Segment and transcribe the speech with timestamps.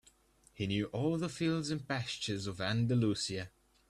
[0.55, 3.51] He knew all the fields and pastures of Andalusia.